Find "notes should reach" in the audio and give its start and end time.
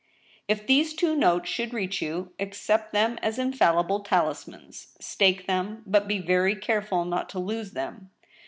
1.15-2.01